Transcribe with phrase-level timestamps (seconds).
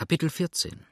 [0.00, 0.86] Kapitel 14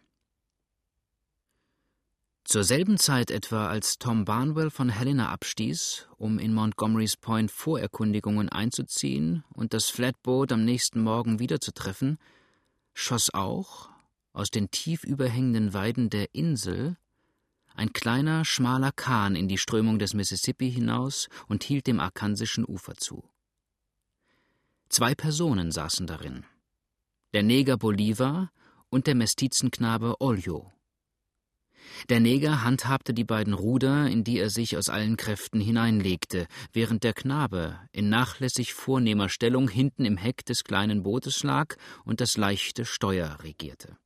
[2.45, 8.51] Zur selben Zeit etwa, als Tom Barnwell von Helena abstieß, um in Montgomerys Point Vorerkundigungen
[8.51, 12.19] einzuziehen und das Flatboat am nächsten Morgen wiederzutreffen,
[12.93, 13.89] schoss auch,
[14.35, 16.99] aus den tief überhängenden Weiden der Insel,
[17.75, 22.95] ein kleiner, schmaler Kahn in die Strömung des Mississippi hinaus und hielt dem arkansischen Ufer
[22.95, 23.25] zu.
[24.91, 26.45] Zwei Personen saßen darin.
[27.33, 28.51] Der Neger Bolivar
[28.91, 30.73] und der Mestizenknabe Oljo.
[32.09, 37.03] Der Neger handhabte die beiden Ruder, in die er sich aus allen Kräften hineinlegte, während
[37.03, 42.37] der Knabe in nachlässig vornehmer Stellung hinten im Heck des kleinen Bootes lag und das
[42.37, 43.97] leichte Steuer regierte.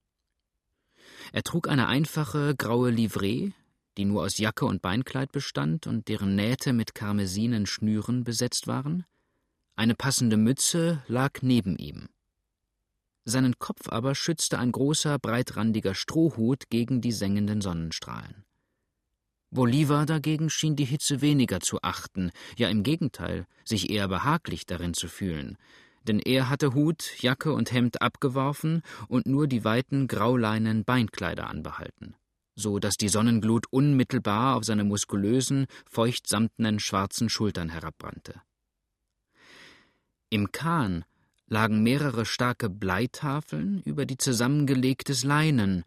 [1.33, 3.53] Er trug eine einfache graue Livree,
[3.97, 9.05] die nur aus Jacke und Beinkleid bestand und deren Nähte mit karmesinen Schnüren besetzt waren.
[9.77, 12.09] Eine passende Mütze lag neben ihm.
[13.25, 18.45] Seinen Kopf aber schützte ein großer, breitrandiger Strohhut gegen die sengenden Sonnenstrahlen.
[19.51, 24.95] Bolivar dagegen schien die Hitze weniger zu achten, ja im Gegenteil, sich eher behaglich darin
[24.95, 25.59] zu fühlen,
[26.05, 32.17] denn er hatte Hut, Jacke und Hemd abgeworfen und nur die weiten grauleinen Beinkleider anbehalten,
[32.57, 38.41] so dass die Sonnenglut unmittelbar auf seine muskulösen, feuchtsamtenen schwarzen Schultern herabbrannte.
[40.31, 41.05] Im Kahn
[41.53, 45.85] lagen mehrere starke Bleitafeln über die zusammengelegtes Leinen,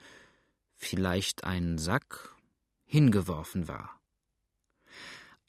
[0.76, 2.36] vielleicht ein Sack,
[2.86, 4.00] hingeworfen war.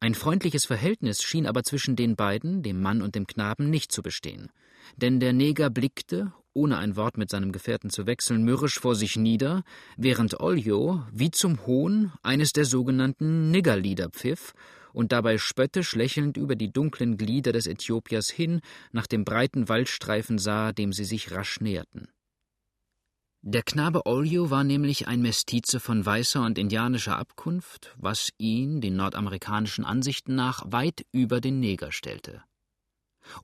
[0.00, 4.02] Ein freundliches Verhältnis schien aber zwischen den beiden, dem Mann und dem Knaben, nicht zu
[4.02, 4.50] bestehen,
[4.96, 9.16] denn der Neger blickte, ohne ein Wort mit seinem Gefährten zu wechseln, mürrisch vor sich
[9.16, 9.64] nieder,
[9.98, 14.54] während Oljo, wie zum Hohn, eines der sogenannten Niggerlieder pfiff
[14.96, 20.38] und dabei spöttisch lächelnd über die dunklen Glieder des Äthiopiers hin nach dem breiten Waldstreifen
[20.38, 22.08] sah, dem sie sich rasch näherten.
[23.42, 28.96] Der Knabe Olio war nämlich ein Mestize von weißer und indianischer Abkunft, was ihn, den
[28.96, 32.42] nordamerikanischen Ansichten nach, weit über den Neger stellte.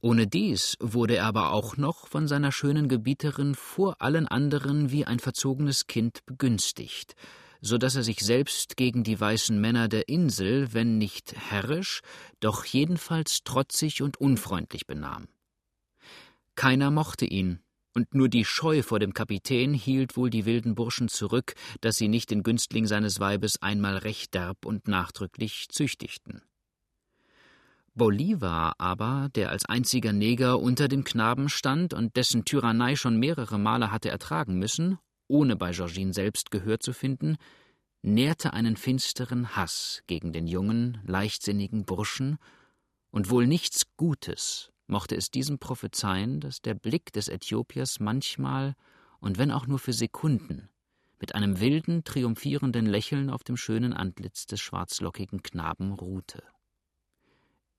[0.01, 5.05] Ohne dies wurde er aber auch noch von seiner schönen Gebieterin vor allen anderen wie
[5.05, 7.15] ein verzogenes Kind begünstigt,
[7.63, 12.01] so dass er sich selbst gegen die weißen Männer der Insel, wenn nicht herrisch,
[12.41, 15.29] doch jedenfalls trotzig und unfreundlich benahm.
[16.57, 17.61] Keiner mochte ihn,
[17.95, 22.09] und nur die Scheu vor dem Kapitän hielt wohl die wilden Burschen zurück, dass sie
[22.09, 26.43] nicht den Günstling seines Weibes einmal recht derb und nachdrücklich züchtigten.
[27.95, 33.59] Bolivar aber, der als einziger Neger unter den Knaben stand und dessen Tyrannei schon mehrere
[33.59, 37.37] Male hatte ertragen müssen, ohne bei Georgine selbst Gehör zu finden,
[38.03, 42.39] nährte einen finsteren Hass gegen den jungen, leichtsinnigen Burschen,
[43.11, 48.75] und wohl nichts Gutes mochte es diesem prophezeien, dass der Blick des Äthiopiers manchmal,
[49.21, 50.69] und wenn auch nur für Sekunden,
[51.21, 56.43] mit einem wilden, triumphierenden Lächeln auf dem schönen Antlitz des schwarzlockigen Knaben ruhte.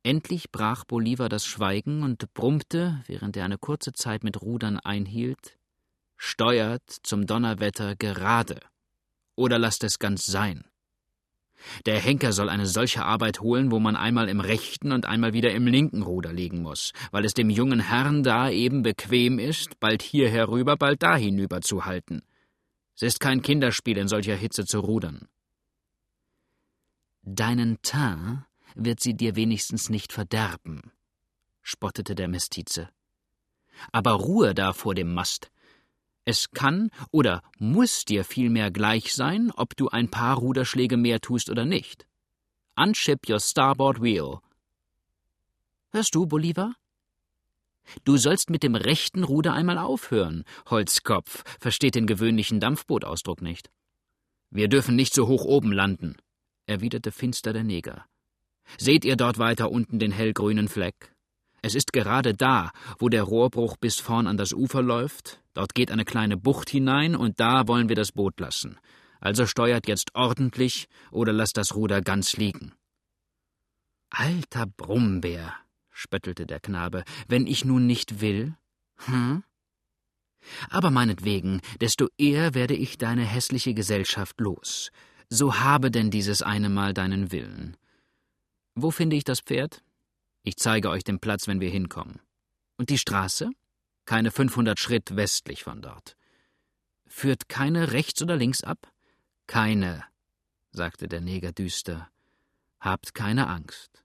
[0.02, 5.58] Endlich brach Bolivar das Schweigen und brummte, während er eine kurze Zeit mit Rudern einhielt
[6.26, 8.62] Steuert zum Donnerwetter gerade
[9.36, 10.64] oder lasst es ganz sein.
[11.86, 15.52] Der Henker soll eine solche Arbeit holen, wo man einmal im rechten und einmal wieder
[15.52, 20.02] im linken Ruder liegen muss, weil es dem jungen Herrn da eben bequem ist, bald
[20.02, 22.22] hier herüber, bald da hinüber zu halten.
[22.96, 25.28] Es ist kein Kinderspiel, in solcher Hitze zu rudern.
[27.24, 28.46] Deinen Teint
[28.76, 30.94] wird sie dir wenigstens nicht verderben,
[31.62, 32.88] spottete der Mestize.
[33.92, 35.52] Aber Ruhe da vor dem Mast,
[36.26, 41.50] es kann oder muss dir vielmehr gleich sein, ob du ein paar Ruderschläge mehr tust
[41.50, 42.08] oder nicht.
[42.76, 44.40] Unship your starboard wheel.
[45.92, 46.76] Hörst du, Bolivar?
[48.06, 50.46] Du sollst mit dem rechten Ruder einmal aufhören.
[50.70, 53.70] Holzkopf versteht den gewöhnlichen Dampfbootausdruck nicht.
[54.50, 56.16] Wir dürfen nicht so hoch oben landen,
[56.66, 58.06] erwiderte finster der Neger.
[58.78, 61.14] Seht ihr dort weiter unten den hellgrünen Fleck?
[61.62, 65.43] Es ist gerade da, wo der Rohrbruch bis vorn an das Ufer läuft.
[65.54, 68.80] Dort geht eine kleine Bucht hinein und da wollen wir das Boot lassen.
[69.20, 72.74] Also steuert jetzt ordentlich oder lasst das Ruder ganz liegen.
[74.10, 75.54] Alter Brummbär,
[75.90, 78.56] spöttelte der Knabe, wenn ich nun nicht will?
[79.06, 79.44] Hm?
[80.70, 84.92] Aber meinetwegen, desto eher werde ich deine hässliche Gesellschaft los.
[85.30, 87.78] So habe denn dieses eine Mal deinen Willen.
[88.76, 89.84] Wo finde ich das Pferd?
[90.44, 92.20] Ich zeige euch den Platz, wenn wir hinkommen.
[92.78, 93.50] Und die Straße?
[94.06, 96.18] Keine 500 Schritt westlich von dort.
[97.08, 98.92] Führt keine rechts oder links ab?
[99.48, 100.04] Keine,
[100.72, 102.10] sagte der Neger düster.
[102.80, 104.04] Habt keine Angst.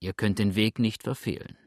[0.00, 1.58] Ihr könnt den Weg nicht verfehlen.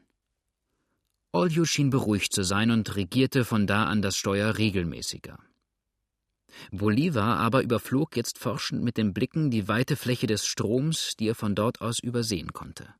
[1.32, 5.38] Olju schien beruhigt zu sein und regierte von da an das Steuer regelmäßiger.
[6.70, 11.34] Bolivar aber überflog jetzt forschend mit den Blicken die weite Fläche des Stroms, die er
[11.34, 12.94] von dort aus übersehen konnte.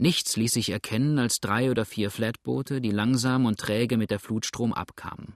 [0.00, 4.18] Nichts ließ sich erkennen als drei oder vier Flatboote, die langsam und träge mit der
[4.18, 5.34] Flutstrom abkamen.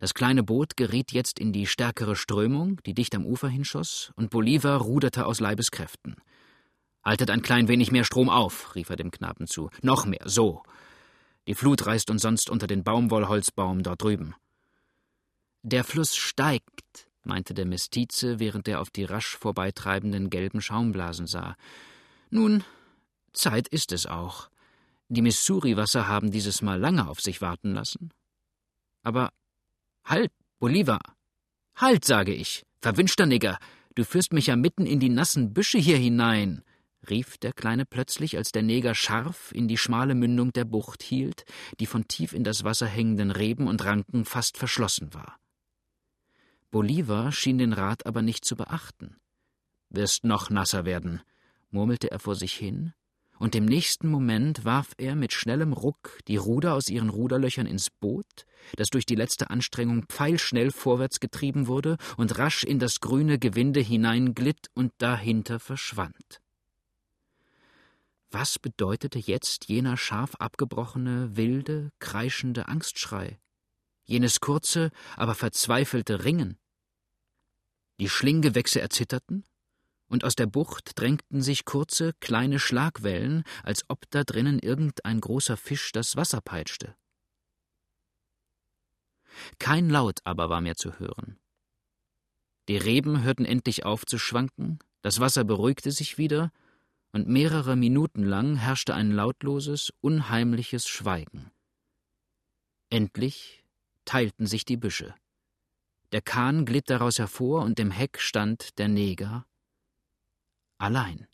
[0.00, 4.30] Das kleine Boot geriet jetzt in die stärkere Strömung, die dicht am Ufer hinschoss, und
[4.30, 6.16] Bolivar ruderte aus Leibeskräften.
[7.04, 9.70] Haltet ein klein wenig mehr Strom auf, rief er dem Knaben zu.
[9.80, 10.64] Noch mehr, so.
[11.46, 14.34] Die Flut reißt uns sonst unter den Baumwollholzbaum dort drüben.
[15.62, 21.54] Der Fluss steigt, meinte der Mestize, während er auf die rasch vorbeitreibenden gelben Schaumblasen sah.
[22.30, 22.64] Nun,
[23.38, 24.50] Zeit ist es auch.
[25.08, 28.10] Die Missouri-Wasser haben dieses Mal lange auf sich warten lassen.
[29.02, 29.30] Aber
[30.04, 31.00] halt, Bolivar!
[31.76, 32.64] Halt, sage ich!
[32.80, 33.58] Verwünschter Nigger!
[33.94, 36.62] Du führst mich ja mitten in die nassen Büsche hier hinein!
[37.08, 41.44] rief der Kleine plötzlich, als der Neger scharf in die schmale Mündung der Bucht hielt,
[41.80, 45.38] die von tief in das Wasser hängenden Reben und Ranken fast verschlossen war.
[46.70, 49.16] Bolivar schien den Rat aber nicht zu beachten.
[49.88, 51.22] Wirst noch nasser werden,
[51.70, 52.92] murmelte er vor sich hin,
[53.38, 57.90] und im nächsten Moment warf er mit schnellem Ruck die Ruder aus ihren Ruderlöchern ins
[57.90, 58.46] Boot,
[58.76, 63.80] das durch die letzte Anstrengung pfeilschnell vorwärts getrieben wurde und rasch in das grüne Gewinde
[63.80, 66.40] hineinglitt und dahinter verschwand.
[68.30, 73.38] Was bedeutete jetzt jener scharf abgebrochene, wilde, kreischende Angstschrei?
[74.08, 76.58] jenes kurze, aber verzweifelte Ringen.
[78.00, 79.44] Die Schlinggewächse erzitterten,
[80.08, 85.56] und aus der Bucht drängten sich kurze, kleine Schlagwellen, als ob da drinnen irgendein großer
[85.56, 86.96] Fisch das Wasser peitschte.
[89.58, 91.38] Kein Laut aber war mehr zu hören.
[92.68, 96.50] Die Reben hörten endlich auf zu schwanken, das Wasser beruhigte sich wieder,
[97.12, 101.50] und mehrere Minuten lang herrschte ein lautloses, unheimliches Schweigen.
[102.90, 103.64] Endlich
[104.04, 105.14] teilten sich die Büsche.
[106.12, 109.47] Der Kahn glitt daraus hervor, und im Heck stand der Neger
[110.78, 111.26] allein.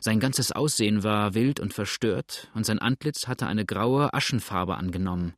[0.00, 5.34] Sein ganzes Aussehen war wild und verstört, und sein Antlitz hatte eine graue Aschenfarbe angenommen.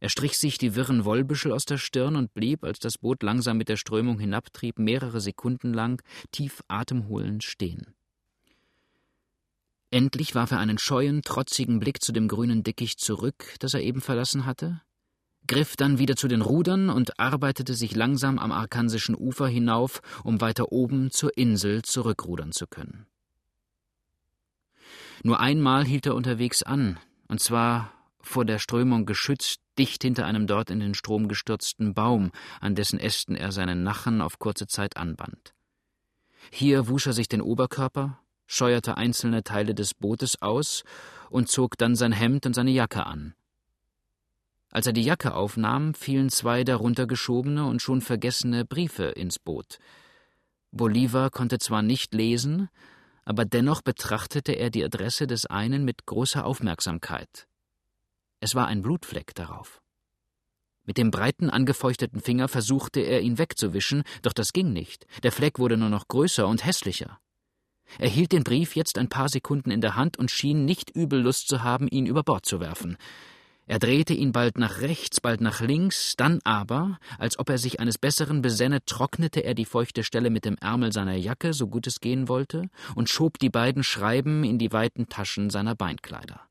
[0.00, 3.56] Er strich sich die wirren Wollbüschel aus der Stirn und blieb, als das Boot langsam
[3.58, 6.02] mit der Strömung hinabtrieb, mehrere Sekunden lang
[6.32, 7.94] tief atemholend stehen.
[9.90, 14.00] Endlich warf er einen scheuen, trotzigen Blick zu dem grünen Dickicht zurück, das er eben
[14.00, 14.80] verlassen hatte,
[15.46, 20.40] griff dann wieder zu den Rudern und arbeitete sich langsam am arkansischen Ufer hinauf, um
[20.40, 23.06] weiter oben zur Insel zurückrudern zu können.
[25.22, 26.98] Nur einmal hielt er unterwegs an,
[27.28, 32.30] und zwar vor der Strömung geschützt, dicht hinter einem dort in den Strom gestürzten Baum,
[32.60, 35.54] an dessen Ästen er seinen Nachen auf kurze Zeit anband.
[36.50, 40.84] Hier wusch er sich den Oberkörper, scheuerte einzelne Teile des Bootes aus
[41.30, 43.34] und zog dann sein Hemd und seine Jacke an.
[44.72, 49.78] Als er die Jacke aufnahm, fielen zwei darunter geschobene und schon vergessene Briefe ins Boot.
[50.70, 52.70] Bolivar konnte zwar nicht lesen,
[53.26, 57.46] aber dennoch betrachtete er die Adresse des einen mit großer Aufmerksamkeit.
[58.40, 59.82] Es war ein Blutfleck darauf.
[60.84, 65.06] Mit dem breiten, angefeuchteten Finger versuchte er, ihn wegzuwischen, doch das ging nicht.
[65.22, 67.20] Der Fleck wurde nur noch größer und hässlicher.
[67.98, 71.20] Er hielt den Brief jetzt ein paar Sekunden in der Hand und schien nicht übel
[71.20, 72.96] Lust zu haben, ihn über Bord zu werfen.
[73.72, 77.80] Er drehte ihn bald nach rechts, bald nach links, dann aber, als ob er sich
[77.80, 81.86] eines Besseren besänne, trocknete er die feuchte Stelle mit dem Ärmel seiner Jacke, so gut
[81.86, 86.42] es gehen wollte, und schob die beiden Schreiben in die weiten Taschen seiner Beinkleider.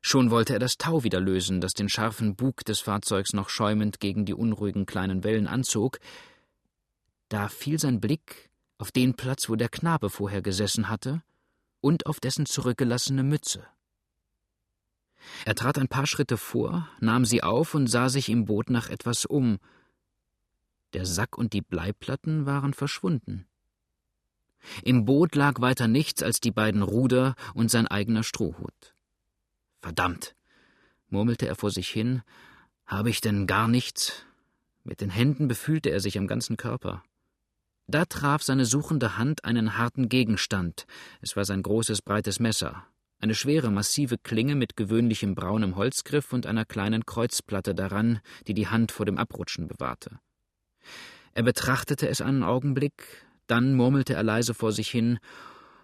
[0.00, 4.00] Schon wollte er das Tau wieder lösen, das den scharfen Bug des Fahrzeugs noch schäumend
[4.00, 5.98] gegen die unruhigen kleinen Wellen anzog,
[7.28, 8.48] da fiel sein Blick
[8.78, 11.20] auf den Platz, wo der Knabe vorher gesessen hatte,
[11.82, 13.66] und auf dessen zurückgelassene Mütze.
[15.44, 18.88] Er trat ein paar Schritte vor, nahm sie auf und sah sich im Boot nach
[18.88, 19.58] etwas um.
[20.92, 23.46] Der Sack und die Bleiplatten waren verschwunden.
[24.82, 28.94] Im Boot lag weiter nichts als die beiden Ruder und sein eigener Strohhut.
[29.80, 30.34] Verdammt,
[31.08, 32.22] murmelte er vor sich hin,
[32.86, 34.24] habe ich denn gar nichts?
[34.82, 37.04] Mit den Händen befühlte er sich am ganzen Körper.
[37.86, 40.86] Da traf seine suchende Hand einen harten Gegenstand.
[41.20, 42.86] Es war sein großes, breites Messer
[43.20, 48.68] eine schwere, massive Klinge mit gewöhnlichem braunem Holzgriff und einer kleinen Kreuzplatte daran, die die
[48.68, 50.20] Hand vor dem Abrutschen bewahrte.
[51.34, 55.18] Er betrachtete es einen Augenblick, dann murmelte er leise vor sich hin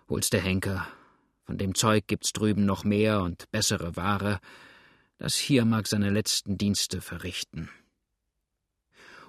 [0.09, 0.87] Hol's der Henker.
[1.45, 4.39] Von dem Zeug gibt's drüben noch mehr und bessere Ware.
[5.19, 7.71] Das hier mag seine letzten Dienste verrichten.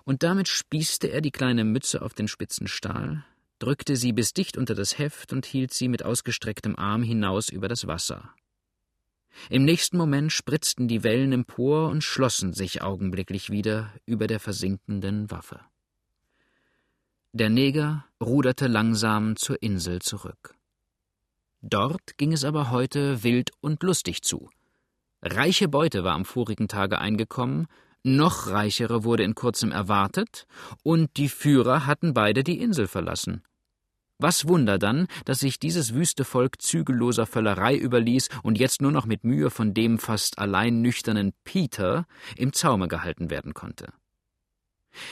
[0.04, 3.26] Und damit spießte er die kleine Mütze auf den spitzen Stahl,
[3.66, 7.68] drückte sie bis dicht unter das Heft und hielt sie mit ausgestrecktem Arm hinaus über
[7.68, 8.30] das Wasser.
[9.50, 15.32] Im nächsten Moment spritzten die Wellen empor und schlossen sich augenblicklich wieder über der versinkenden
[15.32, 15.62] Waffe.
[17.34, 20.54] Der Neger ruderte langsam zur Insel zurück.
[21.62, 24.52] Dort ging es aber heute wild und lustig zu.
[25.24, 27.66] Reiche Beute war am vorigen Tage eingekommen,
[28.04, 30.46] noch reichere wurde in kurzem erwartet,
[30.84, 33.42] und die Führer hatten beide die Insel verlassen.
[34.18, 39.06] Was Wunder dann, dass sich dieses wüste Volk zügelloser Völlerei überließ und jetzt nur noch
[39.06, 42.08] mit Mühe von dem fast allein nüchternen Peter
[42.38, 43.92] im Zaume gehalten werden konnte.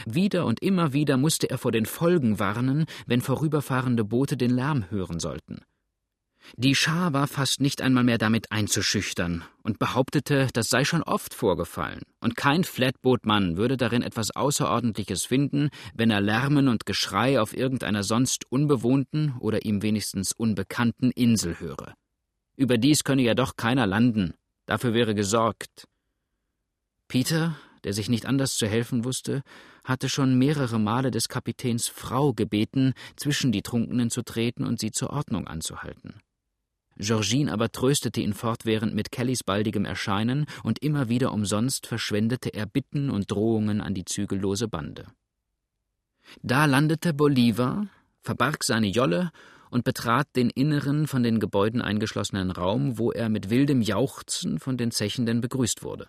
[0.05, 4.89] Wieder und immer wieder musste er vor den Folgen warnen, wenn vorüberfahrende Boote den Lärm
[4.89, 5.62] hören sollten.
[6.57, 11.33] Die Schar war fast nicht einmal mehr damit einzuschüchtern und behauptete, das sei schon oft
[11.33, 17.55] vorgefallen, und kein Flatbootmann würde darin etwas Außerordentliches finden, wenn er Lärmen und Geschrei auf
[17.55, 21.95] irgendeiner sonst unbewohnten oder ihm wenigstens unbekannten Insel höre.
[22.55, 24.33] Überdies könne ja doch keiner landen,
[24.65, 25.88] dafür wäre gesorgt.
[27.07, 29.43] Peter, der sich nicht anders zu helfen wusste,
[29.83, 34.91] hatte schon mehrere Male des Kapitäns Frau gebeten, zwischen die Trunkenen zu treten und sie
[34.91, 36.23] zur Ordnung anzuhalten.
[37.03, 42.65] Georgine aber tröstete ihn fortwährend mit Kellys baldigem Erscheinen, und immer wieder umsonst verschwendete er
[42.65, 45.07] Bitten und Drohungen an die zügellose Bande.
[46.41, 47.88] Da landete Bolivar,
[48.22, 49.31] verbarg seine Jolle
[49.69, 54.77] und betrat den inneren, von den Gebäuden eingeschlossenen Raum, wo er mit wildem Jauchzen von
[54.77, 56.07] den Zechenden begrüßt wurde.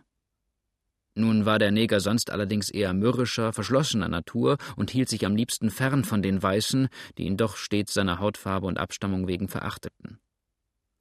[1.16, 5.70] Nun war der Neger sonst allerdings eher mürrischer, verschlossener Natur und hielt sich am liebsten
[5.70, 10.18] fern von den Weißen, die ihn doch stets seiner Hautfarbe und Abstammung wegen verachteten.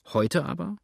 [0.07, 0.77] Heute aber,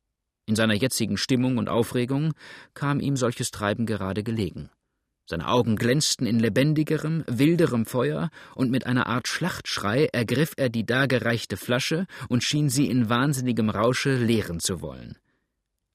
[0.45, 2.33] in seiner jetzigen Stimmung und Aufregung,
[2.73, 4.69] kam ihm solches Treiben gerade gelegen.
[5.29, 10.87] Seine Augen glänzten in lebendigerem, wilderem Feuer, und mit einer Art Schlachtschrei ergriff er die
[10.87, 15.19] dargereichte Flasche und schien sie in wahnsinnigem Rausche leeren zu wollen.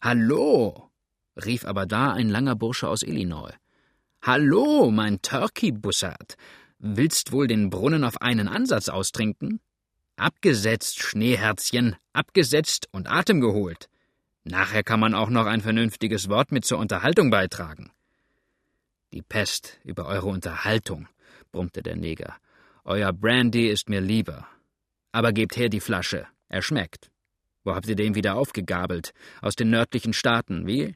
[0.00, 0.92] Hallo!
[1.44, 3.54] rief aber da ein langer Bursche aus Illinois.
[4.22, 6.36] Hallo, mein Turkey-Bussard!
[6.78, 9.58] Willst wohl den Brunnen auf einen Ansatz austrinken?
[10.16, 13.88] Abgesetzt, Schneeherzchen, abgesetzt und Atem geholt.
[14.44, 17.90] Nachher kann man auch noch ein vernünftiges Wort mit zur Unterhaltung beitragen.
[19.12, 21.08] Die Pest über eure Unterhaltung,
[21.50, 22.36] brummte der Neger.
[22.84, 24.46] Euer Brandy ist mir lieber.
[25.10, 27.10] Aber gebt her die Flasche, er schmeckt.
[27.64, 29.14] Wo habt ihr den wieder aufgegabelt?
[29.40, 30.94] Aus den nördlichen Staaten, wie?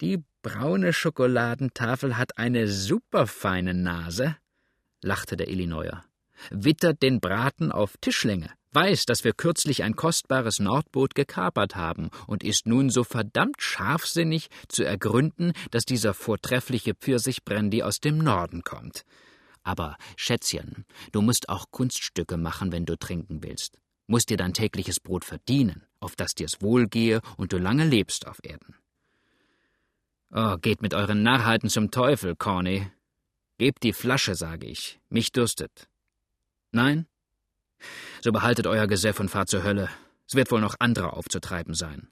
[0.00, 4.36] Die braune Schokoladentafel hat eine superfeine Nase,
[5.02, 6.04] lachte der Illinoiser
[6.50, 12.42] wittert den Braten auf Tischlänge, weiß, dass wir kürzlich ein kostbares Nordboot gekapert haben und
[12.42, 19.04] ist nun so verdammt scharfsinnig zu ergründen, dass dieser vortreffliche Pfirsichbrandy aus dem Norden kommt.
[19.62, 23.78] Aber, Schätzchen, du musst auch Kunststücke machen, wenn du trinken willst.
[24.06, 28.38] Musst dir dein tägliches Brot verdienen, auf das dir's wohlgehe und du lange lebst auf
[28.42, 28.74] Erden.
[30.34, 32.90] Oh, geht mit euren Narrheiten zum Teufel, Corny.
[33.58, 34.98] Gebt die Flasche, sage ich.
[35.08, 35.88] Mich dürstet.
[36.72, 37.06] Nein?
[38.22, 39.88] So behaltet euer Gesäff und fahrt zur Hölle.
[40.26, 42.08] Es wird wohl noch andere aufzutreiben sein.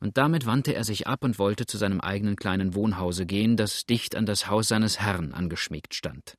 [0.00, 3.84] Und damit wandte er sich ab und wollte zu seinem eigenen kleinen Wohnhause gehen, das
[3.86, 6.36] dicht an das Haus seines Herrn angeschmiegt stand.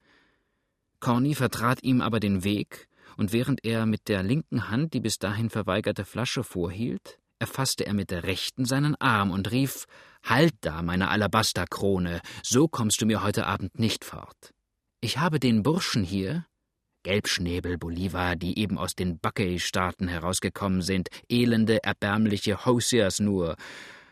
[1.00, 2.88] Corny vertrat ihm aber den Weg,
[3.18, 7.94] und während er mit der linken Hand die bis dahin verweigerte Flasche vorhielt, erfasste er
[7.94, 9.88] mit der rechten seinen Arm und rief
[10.24, 14.54] Halt da, meine Alabasterkrone, so kommst du mir heute Abend nicht fort.
[15.02, 16.46] Ich habe den Burschen hier,
[17.04, 23.56] Gelbschnäbel Bolivar, die eben aus den Buckey-Staaten herausgekommen sind, elende, erbärmliche Hosiers nur,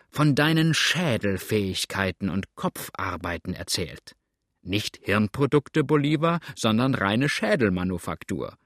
[0.09, 4.15] von deinen Schädelfähigkeiten und Kopfarbeiten erzählt.
[4.61, 8.57] Nicht Hirnprodukte, Bolivar, sondern reine Schädelmanufaktur.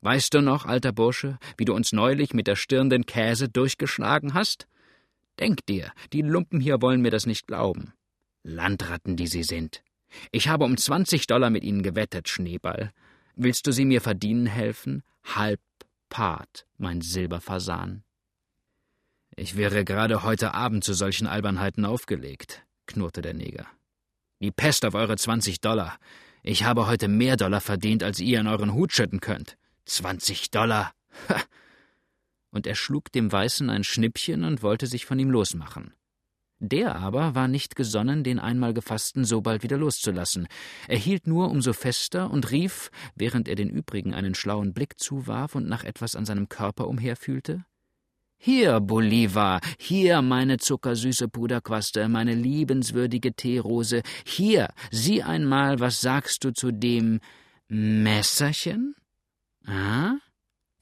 [0.00, 4.34] Weißt du noch, alter Bursche, wie du uns neulich mit der Stirn den Käse durchgeschlagen
[4.34, 4.68] hast?
[5.40, 7.94] Denk dir, die Lumpen hier wollen mir das nicht glauben.
[8.44, 9.82] Landratten, die sie sind.
[10.30, 12.92] Ich habe um zwanzig Dollar mit ihnen gewettet, Schneeball.
[13.40, 15.04] Willst du sie mir verdienen helfen?
[15.22, 15.60] Halb
[16.08, 18.02] Part, mein Silberfasan.
[19.36, 23.68] Ich wäre gerade heute Abend zu solchen Albernheiten aufgelegt, knurrte der Neger.
[24.40, 26.00] Die Pest auf eure zwanzig Dollar.
[26.42, 29.56] Ich habe heute mehr Dollar verdient, als ihr in euren Hut schütten könnt.
[29.84, 30.92] Zwanzig Dollar.
[31.28, 31.40] Ha.
[32.50, 35.94] Und er schlug dem Weißen ein Schnippchen und wollte sich von ihm losmachen.
[36.60, 40.48] Der aber war nicht gesonnen, den einmal gefassten so bald wieder loszulassen.
[40.88, 45.54] Er hielt nur umso fester und rief, während er den übrigen einen schlauen Blick zuwarf
[45.54, 47.64] und nach etwas an seinem Körper umherfühlte
[48.38, 56.52] Hier, Bolivar, hier, meine zuckersüße Puderquaste, meine liebenswürdige Teerose, hier, sieh einmal, was sagst du
[56.52, 57.20] zu dem
[57.68, 58.96] Messerchen?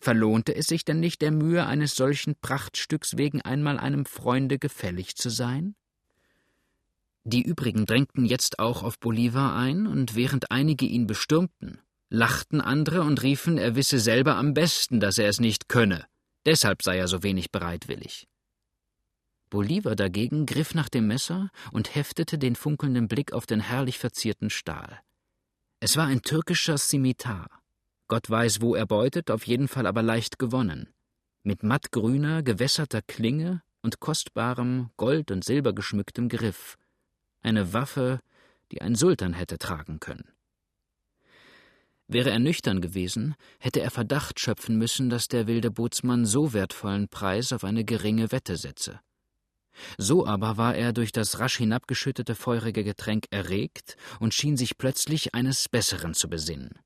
[0.07, 5.17] Verlohnte es sich denn nicht der Mühe eines solchen Prachtstücks wegen einmal einem Freunde gefällig
[5.17, 5.75] zu sein?
[7.25, 13.01] Die übrigen drängten jetzt auch auf Bolivar ein, und während einige ihn bestürmten, lachten andere
[13.01, 16.07] und riefen, er wisse selber am besten, dass er es nicht könne,
[16.45, 18.29] deshalb sei er so wenig bereitwillig.
[19.51, 24.51] Bolivar dagegen griff nach dem Messer und heftete den funkelnden Blick auf den herrlich verzierten
[24.51, 25.01] Stahl.
[25.81, 27.49] Es war ein türkischer Scimitar.
[28.09, 30.89] Gott weiß, wo erbeutet, auf jeden Fall aber leicht gewonnen.
[31.43, 36.77] Mit mattgrüner, gewässerter Klinge und kostbarem, gold- und silbergeschmücktem Griff.
[37.41, 38.21] Eine Waffe,
[38.73, 40.31] die ein Sultan hätte tragen können.
[42.09, 47.09] Wäre er nüchtern gewesen, hätte er Verdacht schöpfen müssen, dass der wilde Bootsmann so wertvollen
[47.09, 49.01] Preis auf eine geringe Wette setze.
[49.99, 55.35] So aber war er durch das rasch hinabgeschüttete feurige Getränk erregt und schien sich plötzlich
[55.35, 56.79] eines Besseren zu besinnen.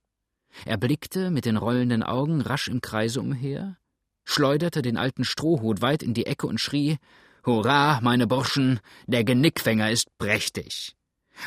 [0.65, 3.77] Er blickte mit den rollenden Augen rasch im Kreise umher,
[4.25, 6.99] schleuderte den alten Strohhut weit in die Ecke und schrie
[7.45, 10.95] Hurra, meine Burschen, der Genickfänger ist prächtig.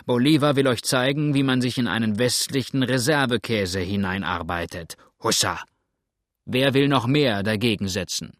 [0.05, 4.98] Bolivar will euch zeigen, wie man sich in einen westlichen Reservekäse hineinarbeitet.
[5.22, 5.63] Hussa!
[6.45, 8.33] Wer will noch mehr dagegen setzen?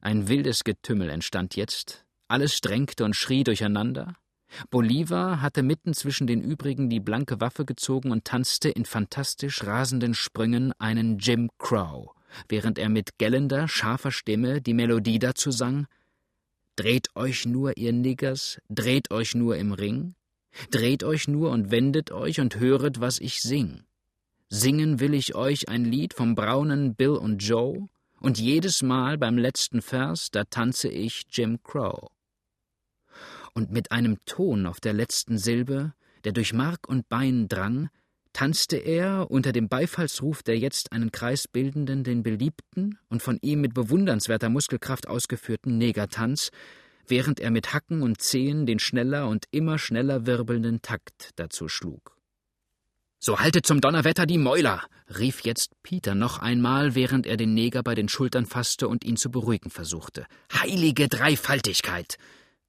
[0.00, 4.16] Ein wildes Getümmel entstand jetzt, alles drängte und schrie durcheinander.
[4.70, 10.14] Bolivar hatte mitten zwischen den übrigen die blanke Waffe gezogen und tanzte in fantastisch rasenden
[10.14, 12.10] Sprüngen einen Jim Crow,
[12.48, 15.86] während er mit gellender, scharfer Stimme die Melodie dazu sang
[16.76, 20.14] Dreht euch nur, ihr Niggers, dreht euch nur im Ring,
[20.70, 23.84] dreht euch nur und wendet euch und höret, was ich sing.
[24.48, 27.88] Singen will ich euch ein Lied vom braunen Bill und Joe,
[28.20, 32.08] und jedes Mal beim letzten Vers, da tanze ich Jim Crow.
[33.54, 35.92] Und mit einem Ton auf der letzten Silbe,
[36.24, 37.90] der durch Mark und Bein drang,
[38.32, 43.60] tanzte er unter dem Beifallsruf der jetzt einen Kreis bildenden den beliebten und von ihm
[43.60, 46.50] mit bewundernswerter Muskelkraft ausgeführten Negertanz,
[47.06, 52.16] während er mit Hacken und Zehen den schneller und immer schneller wirbelnden Takt dazu schlug.
[53.18, 54.82] So haltet zum Donnerwetter die Mäuler,
[55.18, 59.16] rief jetzt Peter noch einmal, während er den Neger bei den Schultern fasste und ihn
[59.16, 60.26] zu beruhigen versuchte.
[60.52, 62.16] Heilige Dreifaltigkeit!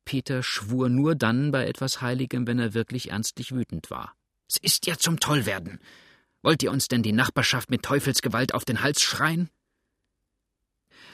[0.05, 4.15] Peter schwur nur dann bei etwas Heiligem, wenn er wirklich ernstlich wütend war.
[4.47, 5.79] Es ist ja zum Tollwerden.
[6.41, 9.49] Wollt ihr uns denn die Nachbarschaft mit Teufelsgewalt auf den Hals schreien?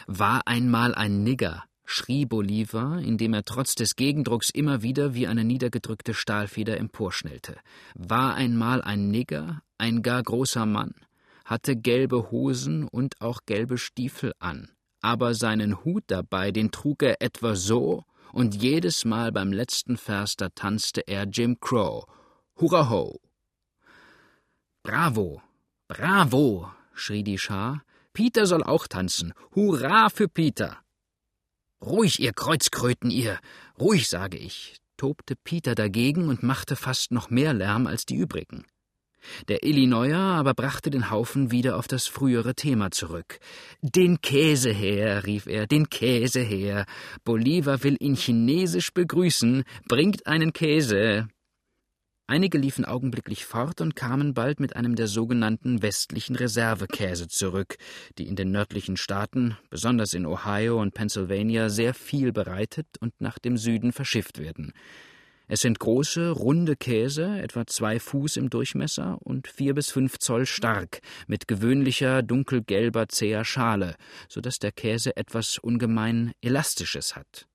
[0.08, 5.44] War einmal ein Nigger, schrie Bolivar, indem er trotz des Gegendrucks immer wieder wie eine
[5.44, 7.58] niedergedrückte Stahlfeder emporschnellte.
[7.94, 10.96] War einmal ein Nigger, ein gar großer Mann,
[11.46, 14.70] hatte gelbe Hosen und auch gelbe Stiefel an,
[15.02, 20.36] aber seinen Hut dabei, den trug er etwa so, und jedes Mal beim letzten Vers,
[20.36, 22.06] da tanzte er Jim Crow.
[22.56, 23.20] Hurra ho!
[24.84, 25.42] Bravo!
[25.88, 26.72] Bravo!
[26.94, 27.84] schrie die Schar.
[28.14, 29.34] Peter soll auch tanzen.
[29.56, 30.78] Hurra für Peter!
[31.82, 33.40] Ruhig, ihr Kreuzkröten, ihr!
[33.80, 38.66] Ruhig, sage ich, tobte Peter dagegen und machte fast noch mehr Lärm als die übrigen.
[39.48, 43.40] Der Illinoiser aber brachte den Haufen wieder auf das frühere Thema zurück.
[43.82, 46.86] Den Käse her, rief er, den Käse her.
[47.24, 49.64] Bolivar will ihn chinesisch begrüßen.
[49.88, 51.28] Bringt einen Käse.
[52.30, 57.78] Einige liefen augenblicklich fort und kamen bald mit einem der sogenannten westlichen Reservekäse zurück,
[58.20, 63.40] die in den nördlichen Staaten, besonders in Ohio und Pennsylvania, sehr viel bereitet und nach
[63.40, 64.74] dem Süden verschifft werden.
[65.52, 70.46] Es sind große, runde Käse, etwa zwei Fuß im Durchmesser und vier bis fünf Zoll
[70.46, 73.96] stark, mit gewöhnlicher dunkelgelber zäher Schale,
[74.28, 77.48] so dass der Käse etwas ungemein Elastisches hat.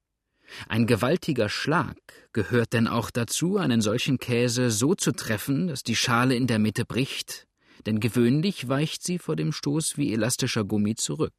[0.69, 1.97] Ein gewaltiger Schlag
[2.33, 6.59] gehört denn auch dazu, einen solchen Käse so zu treffen, dass die Schale in der
[6.59, 7.47] Mitte bricht,
[7.87, 11.35] denn gewöhnlich weicht sie vor dem Stoß wie elastischer Gummi zurück.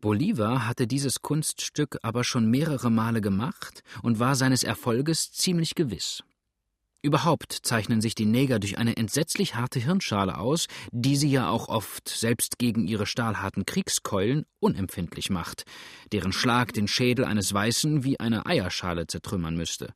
[0.00, 6.22] Bolivar hatte dieses Kunststück aber schon mehrere Male gemacht und war seines Erfolges ziemlich gewiss.
[7.02, 11.68] Überhaupt zeichnen sich die Neger durch eine entsetzlich harte Hirnschale aus, die sie ja auch
[11.68, 15.64] oft, selbst gegen ihre stahlharten Kriegskeulen, unempfindlich macht,
[16.12, 19.94] deren Schlag den Schädel eines Weißen wie eine Eierschale zertrümmern müsste.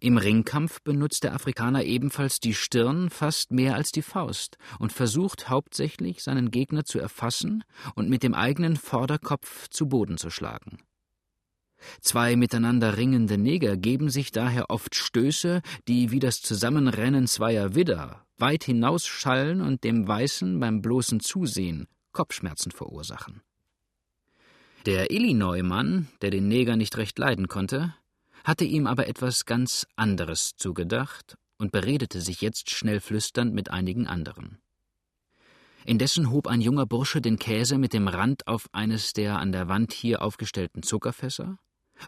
[0.00, 5.48] Im Ringkampf benutzt der Afrikaner ebenfalls die Stirn fast mehr als die Faust und versucht
[5.48, 7.64] hauptsächlich, seinen Gegner zu erfassen
[7.94, 10.78] und mit dem eigenen Vorderkopf zu Boden zu schlagen.
[12.00, 18.24] Zwei miteinander ringende Neger geben sich daher oft Stöße, die wie das Zusammenrennen zweier Widder
[18.38, 23.40] weit hinausschallen und dem Weißen beim bloßen Zusehen Kopfschmerzen verursachen.
[24.84, 27.94] Der Illinois-Mann, der den Neger nicht recht leiden konnte,
[28.44, 34.06] hatte ihm aber etwas ganz anderes zugedacht und beredete sich jetzt schnell flüsternd mit einigen
[34.06, 34.58] anderen.
[35.84, 39.68] Indessen hob ein junger Bursche den Käse mit dem Rand auf eines der an der
[39.68, 41.58] Wand hier aufgestellten Zuckerfässer.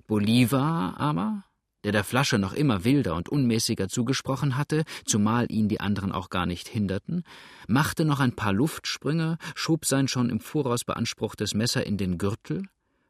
[0.06, 1.44] Bolivar aber,
[1.84, 6.30] der der Flasche noch immer wilder und unmäßiger zugesprochen hatte, zumal ihn die anderen auch
[6.30, 7.24] gar nicht hinderten,
[7.68, 12.62] machte noch ein paar Luftsprünge, schob sein schon im Voraus beanspruchtes Messer in den Gürtel,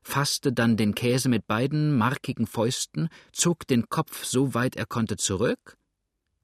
[0.05, 5.17] fasste dann den Käse mit beiden markigen Fäusten, zog den Kopf so weit er konnte
[5.17, 5.77] zurück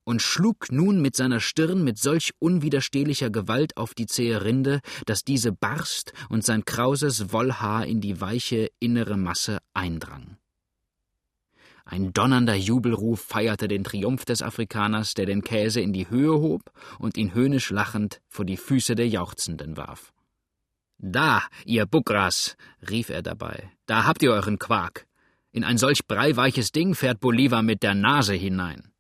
[0.05, 5.23] und schlug nun mit seiner Stirn mit solch unwiderstehlicher Gewalt auf die zähe Rinde, dass
[5.23, 10.37] diese barst und sein krauses Wollhaar in die weiche innere Masse eindrang.
[11.85, 16.63] Ein donnernder Jubelruf feierte den Triumph des Afrikaners, der den Käse in die Höhe hob
[16.99, 20.13] und ihn höhnisch lachend vor die Füße der Jauchzenden warf.
[21.03, 22.57] Da, ihr Bukras,
[22.91, 25.07] rief er dabei, da habt ihr euren Quark.
[25.51, 28.93] In ein solch breiweiches Ding fährt Bolivar mit der Nase hinein.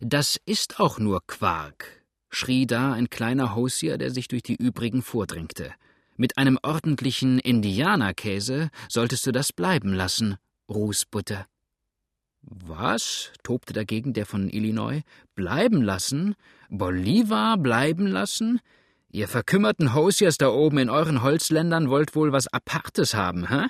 [0.00, 5.00] Das ist auch nur Quark, schrie da ein kleiner Hosier, der sich durch die übrigen
[5.00, 5.72] vordrängte.
[6.16, 10.36] Mit einem ordentlichen Indianerkäse solltest du das bleiben lassen,
[10.68, 11.46] Rußbutter.
[12.42, 13.32] Was?
[13.42, 15.02] tobte dagegen der von Illinois.
[15.34, 16.34] Bleiben lassen?
[16.68, 18.60] Bolivar bleiben lassen?
[19.10, 23.66] Ihr verkümmerten Hosiers da oben in euren Holzländern wollt wohl was Apartes haben, hä?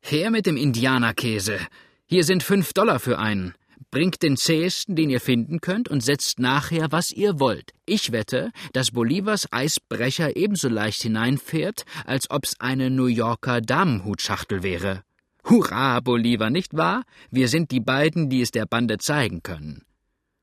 [0.00, 1.58] Her mit dem Indianerkäse.
[2.06, 3.54] Hier sind fünf Dollar für einen.
[3.90, 7.72] Bringt den zähesten, den ihr finden könnt, und setzt nachher, was ihr wollt.
[7.86, 15.02] Ich wette, dass Bolivers Eisbrecher ebenso leicht hineinfährt, als ob's eine New Yorker Damenhutschachtel wäre.
[15.44, 17.02] Hurra, Bolivar, nicht wahr?
[17.30, 19.82] Wir sind die beiden, die es der Bande zeigen können.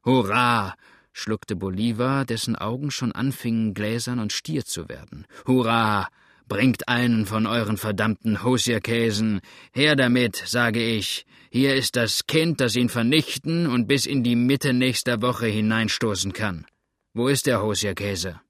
[0.03, 0.73] Hurra,
[1.15, 5.25] schluckte Bolivar, dessen Augen schon anfingen gläsern und stier zu werden.
[5.47, 6.09] Hurra!
[6.47, 9.41] Bringt einen von euren verdammten Hosierkäsen.
[9.73, 11.25] Her damit, sage ich.
[11.49, 16.33] Hier ist das Kind, das ihn vernichten und bis in die Mitte nächster Woche hineinstoßen
[16.33, 16.67] kann.
[17.15, 18.41] Wo ist der Hosierkäse?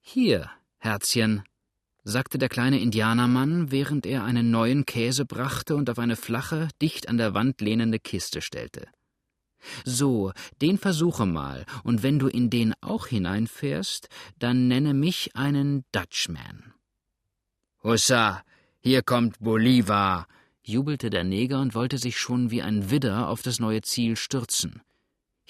[0.00, 1.44] Hier, Herzchen,
[2.04, 7.08] sagte der kleine Indianermann, während er einen neuen Käse brachte und auf eine flache, dicht
[7.08, 8.88] an der Wand lehnende Kiste stellte.
[9.84, 15.84] So, den versuche mal, und wenn du in den auch hineinfährst, dann nenne mich einen
[15.92, 16.74] Dutchman.
[17.82, 18.42] Hussa,
[18.80, 20.26] hier kommt Bolivar,
[20.62, 24.82] jubelte der Neger und wollte sich schon wie ein Widder auf das neue Ziel stürzen.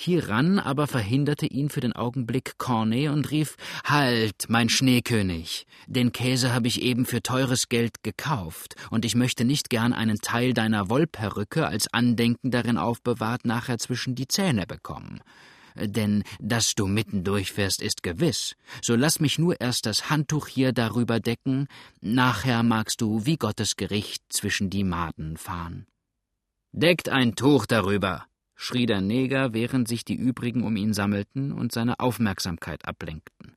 [0.00, 5.66] Hieran aber verhinderte ihn für den Augenblick Corney und rief Halt, mein Schneekönig.
[5.88, 10.20] Den Käse habe ich eben für teures Geld gekauft, und ich möchte nicht gern einen
[10.20, 15.20] Teil deiner Wollperücke als Andenken darin aufbewahrt nachher zwischen die Zähne bekommen.
[15.74, 18.54] Denn dass du mitten durchfährst, ist gewiss.
[18.80, 21.66] So lass mich nur erst das Handtuch hier darüber decken,
[22.00, 25.88] nachher magst du wie Gottes Gericht zwischen die Maden fahren.
[26.70, 28.27] Deckt ein Tuch darüber,
[28.60, 33.56] schrie der Neger, während sich die übrigen um ihn sammelten und seine Aufmerksamkeit ablenkten.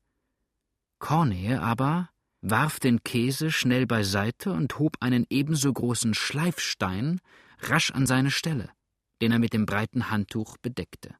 [0.99, 2.09] Corney aber
[2.41, 7.19] warf den Käse schnell beiseite und hob einen ebenso großen Schleifstein
[7.61, 8.69] rasch an seine Stelle,
[9.21, 11.15] den er mit dem breiten Handtuch bedeckte.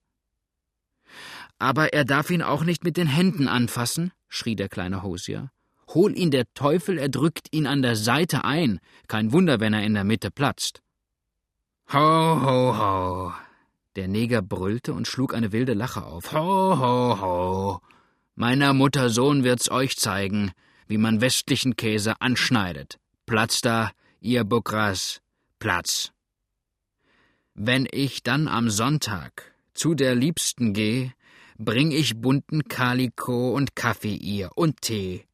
[1.58, 5.52] Aber er darf ihn auch nicht mit den Händen anfassen, schrie der kleine Hosier.
[5.88, 8.80] Hol ihn der Teufel, er drückt ihn an der Seite ein.
[9.08, 10.84] Kein Wunder, wenn er in der Mitte platzt.
[11.92, 13.34] Ho, ho, ho,
[13.96, 16.32] der Neger brüllte und schlug eine wilde Lache auf.
[16.32, 17.82] Ho, ho, ho.
[18.36, 20.52] Meiner Mutter Sohn wird's euch zeigen,
[20.88, 23.00] wie man westlichen Käse anschneidet.
[23.26, 25.22] Platz da, ihr Bukras,
[25.60, 26.12] Platz.
[27.54, 31.12] Wenn ich dann am Sonntag zu der Liebsten geh,
[31.58, 35.26] bring ich bunten Kaliko und Kaffee ihr und Tee,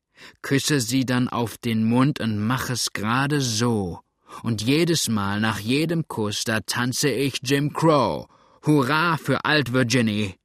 [0.41, 4.01] küsse sie dann auf den Mund und mach es gerade so,
[4.43, 8.27] und jedes Mal nach jedem Kuss, da tanze ich Jim Crow
[8.67, 10.35] Hurra für Alt Virginie!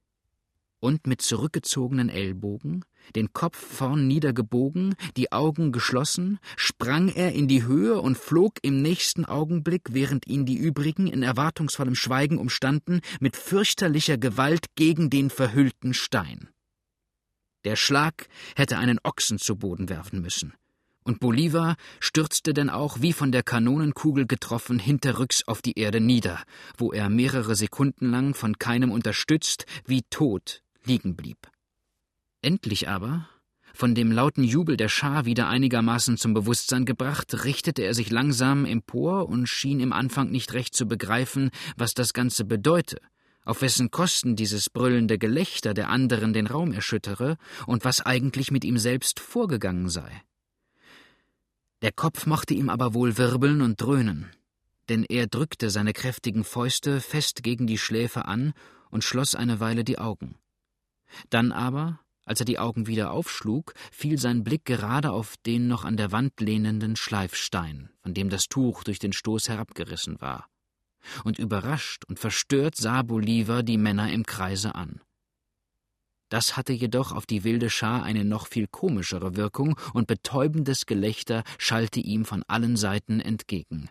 [0.79, 2.85] Und mit zurückgezogenen Ellbogen,
[3.17, 8.81] den Kopf vorn niedergebogen, die Augen geschlossen, sprang er in die Höhe und flog im
[8.81, 15.29] nächsten Augenblick, während ihn die übrigen in erwartungsvollem Schweigen umstanden, mit fürchterlicher Gewalt gegen den
[15.29, 16.47] verhüllten Stein.
[17.65, 20.53] Der Schlag hätte einen Ochsen zu Boden werfen müssen
[21.03, 26.41] und Bolivar stürzte denn auch wie von der Kanonenkugel getroffen hinterrücks auf die Erde nieder,
[26.77, 31.49] wo er mehrere Sekunden lang von keinem unterstützt wie tot liegen blieb.
[32.41, 33.27] Endlich aber,
[33.73, 38.65] von dem lauten Jubel der Schar wieder einigermaßen zum Bewusstsein gebracht, richtete er sich langsam
[38.65, 42.97] empor und schien im Anfang nicht recht zu begreifen, was das Ganze bedeute,
[43.45, 48.63] auf wessen Kosten dieses brüllende Gelächter der anderen den Raum erschüttere und was eigentlich mit
[48.63, 50.21] ihm selbst vorgegangen sei.
[51.83, 54.31] Der Kopf mochte ihm aber wohl wirbeln und dröhnen,
[54.89, 58.53] denn er drückte seine kräftigen Fäuste fest gegen die Schläfe an
[58.89, 60.39] und schloss eine Weile die Augen.
[61.29, 65.83] Dann aber, Als er die Augen wieder aufschlug, fiel sein Blick gerade auf den noch
[65.83, 70.47] an der Wand lehnenden Schleifstein, von dem das Tuch durch den Stoß herabgerissen war.
[71.25, 75.01] Und überrascht und verstört sah Bolivar die Männer im Kreise an.
[76.33, 81.43] Das hatte jedoch auf die wilde Schar eine noch viel komischere Wirkung, und betäubendes Gelächter
[81.59, 83.87] schallte ihm von allen Seiten entgegen.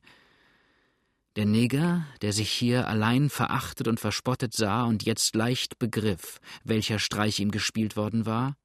[1.37, 6.98] Der Neger, der sich hier allein verachtet und verspottet sah und jetzt leicht begriff, welcher
[6.98, 8.57] Streich ihm gespielt worden war,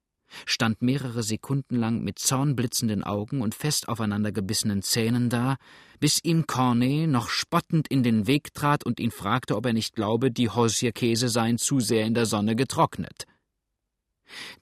[0.44, 5.54] stand mehrere Sekunden lang mit zornblitzenden Augen und fest aufeinander gebissenen Zähnen da,
[6.00, 9.94] bis ihm Cornet noch spottend in den Weg trat und ihn fragte, ob er nicht
[9.94, 13.28] glaube, die Hosierkäse seien zu sehr in der Sonne getrocknet.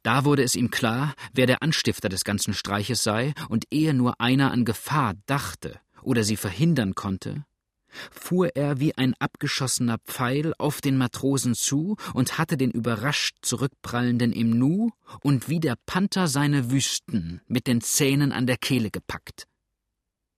[0.03, 4.21] Da wurde es ihm klar, wer der Anstifter des ganzen Streiches sei, und ehe nur
[4.21, 7.45] einer an Gefahr dachte oder sie verhindern konnte,
[8.11, 14.33] fuhr er wie ein abgeschossener Pfeil auf den Matrosen zu und hatte den überrascht zurückprallenden
[14.33, 14.91] im Nu
[15.23, 19.47] und wie der Panther seine Wüsten mit den Zähnen an der Kehle gepackt.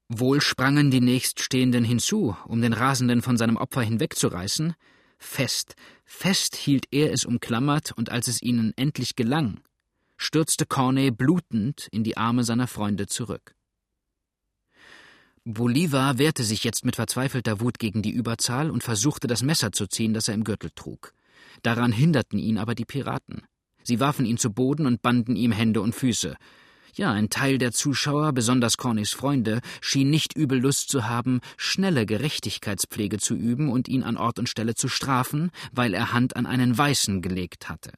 [0.08, 4.74] Wohl sprangen die Nächststehenden hinzu, um den Rasenden von seinem Opfer hinwegzureißen,
[5.18, 9.60] fest, fest hielt er es umklammert, und als es ihnen endlich gelang,
[10.16, 13.54] stürzte Corney blutend in die Arme seiner Freunde zurück.
[15.44, 19.86] Bolivar wehrte sich jetzt mit verzweifelter Wut gegen die Überzahl und versuchte, das Messer zu
[19.86, 21.14] ziehen, das er im Gürtel trug.
[21.62, 23.42] Daran hinderten ihn aber die Piraten.
[23.82, 26.36] Sie warfen ihn zu Boden und banden ihm Hände und Füße.
[26.94, 32.06] Ja, ein Teil der Zuschauer, besonders Corneys Freunde, schien nicht übel Lust zu haben, schnelle
[32.06, 36.46] Gerechtigkeitspflege zu üben und ihn an Ort und Stelle zu strafen, weil er Hand an
[36.46, 37.92] einen Weißen gelegt hatte.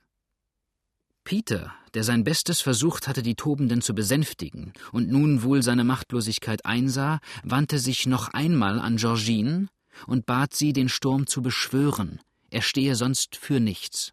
[1.25, 6.65] Peter, der sein Bestes versucht hatte, die Tobenden zu besänftigen und nun wohl seine Machtlosigkeit
[6.65, 9.69] einsah, wandte sich noch einmal an Georgine
[10.07, 14.13] und bat sie, den Sturm zu beschwören, er stehe sonst für nichts.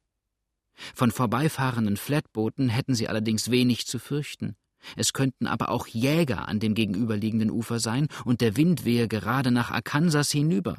[0.94, 4.56] Von vorbeifahrenden Flatbooten hätten sie allerdings wenig zu fürchten.
[4.96, 9.52] Es könnten aber auch Jäger an dem gegenüberliegenden Ufer sein, und der Wind wehe gerade
[9.52, 10.78] nach Arkansas hinüber.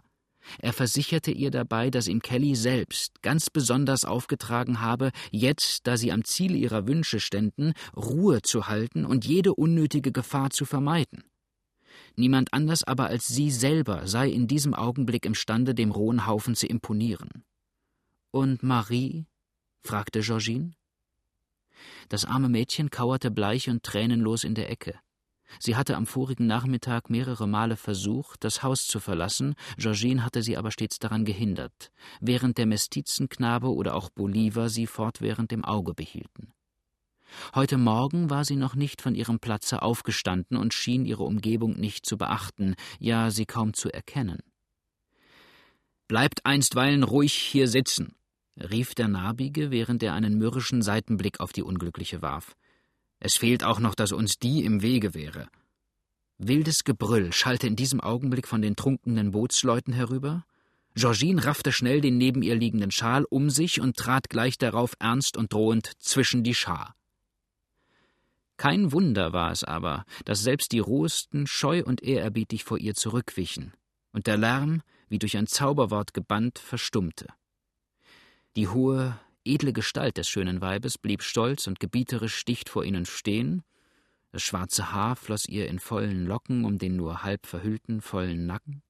[0.59, 6.13] Er versicherte ihr dabei, dass ihm Kelly selbst ganz besonders aufgetragen habe, jetzt, da sie
[6.13, 11.25] am Ziel ihrer Wünsche ständen, Ruhe zu halten und jede unnötige Gefahr zu vermeiden.
[12.17, 16.67] Niemand anders aber als sie selber sei in diesem Augenblick imstande, dem rohen Haufen zu
[16.67, 17.45] imponieren.
[18.31, 19.27] Und Marie?
[19.85, 20.73] fragte Georgine.
[22.09, 24.99] Das arme Mädchen kauerte bleich und tränenlos in der Ecke.
[25.59, 30.57] Sie hatte am vorigen Nachmittag mehrere Male versucht, das Haus zu verlassen, Georgine hatte sie
[30.57, 36.53] aber stets daran gehindert, während der Mestizenknabe oder auch Bolivar sie fortwährend im Auge behielten.
[37.55, 42.07] Heute Morgen war sie noch nicht von ihrem Platze aufgestanden und schien ihre Umgebung nicht
[42.07, 44.39] zu beachten, ja sie kaum zu erkennen.
[46.09, 48.15] Bleibt einstweilen ruhig hier sitzen,
[48.59, 52.57] rief der Narbige, während er einen mürrischen Seitenblick auf die Unglückliche warf.
[53.21, 55.49] Es fehlt auch noch, dass uns die im Wege wäre.
[56.39, 60.45] Wildes Gebrüll schallte in diesem Augenblick von den trunkenen Bootsleuten herüber.
[60.95, 65.37] Georgine raffte schnell den neben ihr liegenden Schal um sich und trat gleich darauf ernst
[65.37, 66.95] und drohend zwischen die Schar.
[68.57, 73.73] Kein Wunder war es aber, dass selbst die rohesten scheu und ehrerbietig vor ihr zurückwichen,
[74.13, 77.27] und der Lärm, wie durch ein Zauberwort gebannt, verstummte.
[78.57, 83.63] Die hohe, edle Gestalt des schönen Weibes blieb stolz und gebieterisch dicht vor ihnen stehen,
[84.33, 88.83] das schwarze Haar floss ihr in vollen Locken um den nur halb verhüllten, vollen Nacken,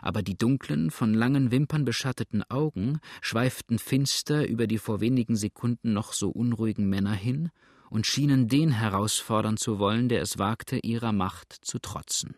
[0.00, 5.92] aber die dunklen, von langen Wimpern beschatteten Augen schweiften finster über die vor wenigen Sekunden
[5.92, 7.50] noch so unruhigen Männer hin
[7.90, 12.36] und schienen den herausfordern zu wollen, der es wagte, ihrer Macht zu trotzen.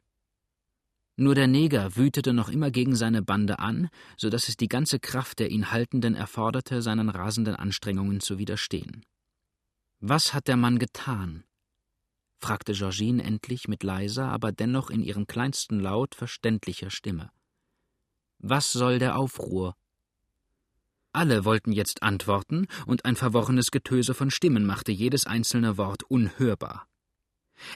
[1.16, 4.98] Nur der Neger wütete noch immer gegen seine Bande an, so dass es die ganze
[4.98, 9.04] Kraft der ihn Haltenden erforderte, seinen rasenden Anstrengungen zu widerstehen.
[10.00, 11.44] Was hat der Mann getan?
[12.40, 17.30] fragte Georgine endlich mit leiser, aber dennoch in ihrem kleinsten Laut verständlicher Stimme.
[18.38, 19.76] Was soll der Aufruhr?
[21.12, 26.88] Alle wollten jetzt antworten, und ein verworrenes Getöse von Stimmen machte jedes einzelne Wort unhörbar.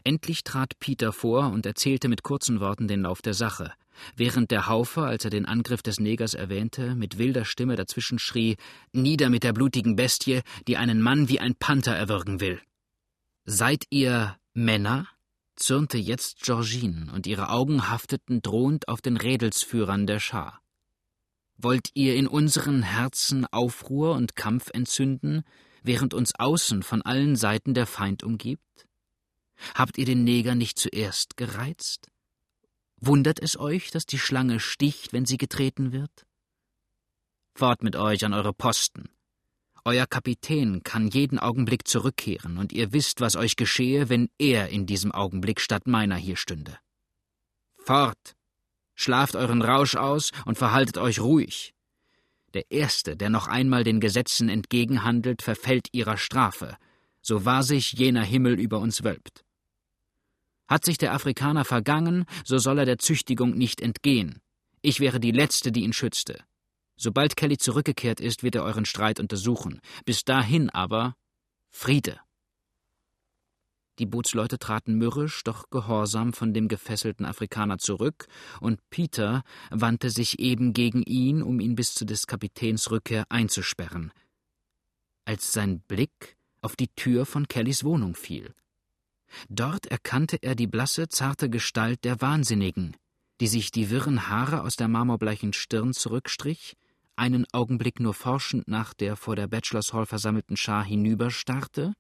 [0.05, 3.73] Endlich trat Peter vor und erzählte mit kurzen Worten den Lauf der Sache,
[4.17, 8.57] während der Haufer, als er den Angriff des Negers erwähnte, mit wilder Stimme dazwischen schrie
[8.93, 12.61] Nieder mit der blutigen Bestie, die einen Mann wie ein Panther erwürgen will.
[13.45, 15.09] Seid ihr Männer?
[15.57, 20.61] zürnte jetzt Georgine, und ihre Augen hafteten drohend auf den Rädelsführern der Schar.
[21.57, 25.43] Wollt ihr in unseren Herzen Aufruhr und Kampf entzünden,
[25.83, 28.88] während uns außen von allen Seiten der Feind umgibt?
[29.75, 32.09] Habt ihr den Neger nicht zuerst gereizt?
[33.01, 36.27] Wundert es euch, dass die Schlange sticht, wenn sie getreten wird?
[37.55, 39.09] Fort mit euch an eure Posten.
[39.85, 44.87] Euer Kapitän kann jeden Augenblick zurückkehren, und ihr wisst, was euch geschehe, wenn er in
[44.87, 46.79] diesem Augenblick statt meiner hier stünde.
[47.79, 48.37] Fort!
[48.95, 51.73] Schlaft euren Rausch aus und verhaltet euch ruhig.
[52.55, 56.77] Der Erste, der noch einmal den Gesetzen entgegenhandelt, verfällt ihrer Strafe,
[57.23, 59.45] so wahr sich jener Himmel über uns wölbt.
[60.69, 64.41] Hat sich der Afrikaner vergangen, so soll er der Züchtigung nicht entgehen.
[64.83, 66.45] Ich wäre die Letzte, die ihn schützte.
[66.97, 69.81] Sobald Kelly zurückgekehrt ist, wird er euren Streit untersuchen.
[70.05, 71.15] Bis dahin aber
[71.71, 72.21] Friede.
[73.99, 78.27] Die Bootsleute traten mürrisch, doch gehorsam von dem gefesselten Afrikaner zurück,
[78.61, 84.13] und Peter wandte sich eben gegen ihn, um ihn bis zu des Kapitäns Rückkehr einzusperren,
[85.25, 88.55] als sein Blick auf die Tür von Kellys Wohnung fiel.
[89.49, 92.97] Dort erkannte er die blasse, zarte Gestalt der Wahnsinnigen,
[93.41, 96.77] die sich die wirren Haare aus der marmorbleichen Stirn zurückstrich,
[97.17, 101.95] einen Augenblick nur forschend nach der vor der Bachelors Hall versammelten Schar hinüberstarrte,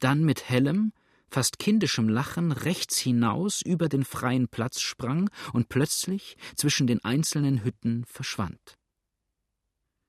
[0.00, 0.92] dann mit hellem,
[1.28, 7.64] fast kindischem Lachen rechts hinaus über den freien Platz sprang und plötzlich zwischen den einzelnen
[7.64, 8.76] Hütten verschwand.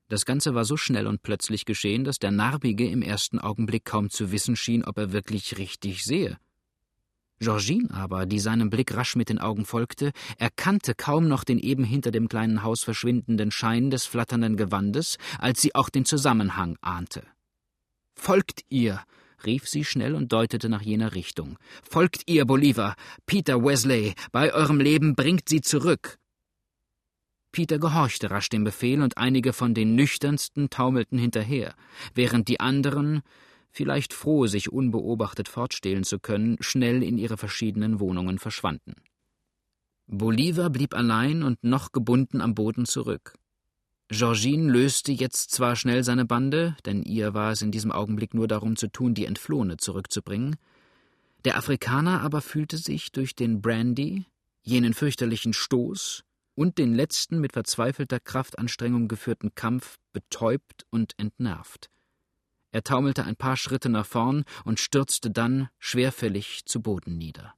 [0.09, 4.09] Das Ganze war so schnell und plötzlich geschehen, dass der Narbige im ersten Augenblick kaum
[4.09, 6.37] zu wissen schien, ob er wirklich richtig sehe.
[7.39, 11.83] Georgine aber, die seinem Blick rasch mit den Augen folgte, erkannte kaum noch den eben
[11.83, 17.23] hinter dem kleinen Haus verschwindenden Schein des flatternden Gewandes, als sie auch den Zusammenhang ahnte.
[18.15, 19.03] Folgt ihr!
[19.45, 21.57] rief sie schnell und deutete nach jener Richtung.
[21.83, 22.95] Folgt ihr, Bolivar!
[23.27, 24.15] Peter Wesley!
[24.31, 26.17] Bei eurem Leben bringt sie zurück!
[27.51, 31.75] Peter gehorchte rasch dem Befehl, und einige von den nüchternsten taumelten hinterher,
[32.15, 33.21] während die anderen,
[33.77, 38.95] vielleicht froh, sich unbeobachtet fortstehlen zu können, schnell in ihre verschiedenen Wohnungen verschwanden.
[40.07, 43.35] Bolivar blieb allein und noch gebunden am Boden zurück.
[44.09, 48.47] Georgine löste jetzt zwar schnell seine Bande, denn ihr war es in diesem Augenblick nur
[48.47, 50.55] darum zu tun, die Entflohene zurückzubringen.
[51.45, 54.25] Der Afrikaner aber fühlte sich durch den Brandy,
[54.63, 56.23] jenen fürchterlichen Stoß
[56.55, 61.91] und den letzten mit verzweifelter Kraftanstrengung geführten Kampf betäubt und entnervt.
[62.71, 67.53] Er taumelte ein paar Schritte nach vorn und stürzte dann schwerfällig zu Boden nieder.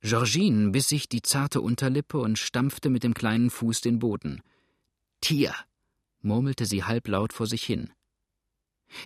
[0.00, 4.42] Georgine biss sich die zarte Unterlippe und stampfte mit dem kleinen Fuß den Boden.
[5.20, 5.52] Tier,
[6.20, 7.90] murmelte sie halblaut vor sich hin.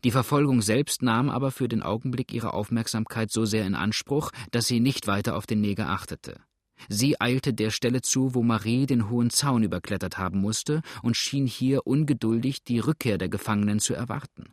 [0.05, 4.67] Die Verfolgung selbst nahm aber für den Augenblick ihre Aufmerksamkeit so sehr in Anspruch, dass
[4.67, 6.41] sie nicht weiter auf den Neger achtete.
[6.89, 11.47] Sie eilte der Stelle zu, wo Marie den hohen Zaun überklettert haben musste, und schien
[11.47, 14.53] hier ungeduldig die Rückkehr der Gefangenen zu erwarten.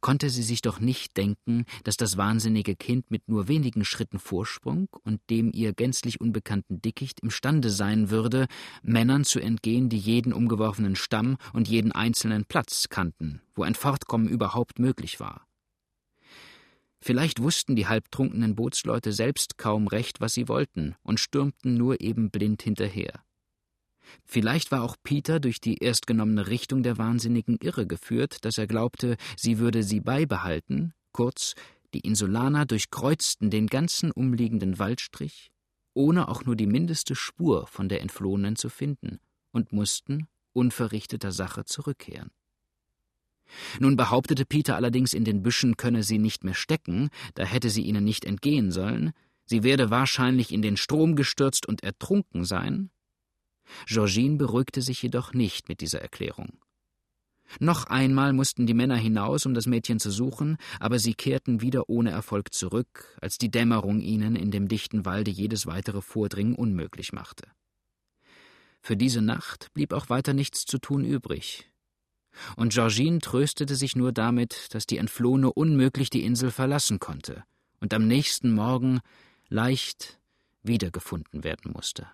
[0.00, 4.88] Konnte sie sich doch nicht denken, dass das wahnsinnige Kind mit nur wenigen Schritten Vorsprung
[5.02, 8.46] und dem ihr gänzlich unbekannten Dickicht imstande sein würde,
[8.82, 14.28] Männern zu entgehen, die jeden umgeworfenen Stamm und jeden einzelnen Platz kannten, wo ein Fortkommen
[14.28, 15.46] überhaupt möglich war.
[17.00, 22.30] Vielleicht wussten die halbtrunkenen Bootsleute selbst kaum recht, was sie wollten, und stürmten nur eben
[22.30, 23.22] blind hinterher.
[24.24, 29.58] Vielleicht war auch Peter durch die erstgenommene Richtung der Wahnsinnigen irregeführt, dass er glaubte, sie
[29.58, 31.54] würde sie beibehalten, kurz,
[31.94, 35.52] die Insulaner durchkreuzten den ganzen umliegenden Waldstrich,
[35.94, 39.20] ohne auch nur die mindeste Spur von der Entflohenen zu finden,
[39.52, 42.30] und mussten, unverrichteter Sache, zurückkehren.
[43.78, 47.82] Nun behauptete Peter allerdings, in den Büschen könne sie nicht mehr stecken, da hätte sie
[47.82, 49.12] ihnen nicht entgehen sollen,
[49.44, 52.90] sie werde wahrscheinlich in den Strom gestürzt und ertrunken sein,
[53.86, 56.58] Georgine beruhigte sich jedoch nicht mit dieser Erklärung.
[57.60, 61.88] Noch einmal mussten die Männer hinaus, um das Mädchen zu suchen, aber sie kehrten wieder
[61.88, 67.12] ohne Erfolg zurück, als die Dämmerung ihnen in dem dichten Walde jedes weitere Vordringen unmöglich
[67.12, 67.46] machte.
[68.80, 71.70] Für diese Nacht blieb auch weiter nichts zu tun übrig.
[72.56, 77.44] Und Georgine tröstete sich nur damit, dass die Entflohene unmöglich die Insel verlassen konnte
[77.80, 79.00] und am nächsten Morgen
[79.48, 80.18] leicht
[80.62, 82.08] wiedergefunden werden musste.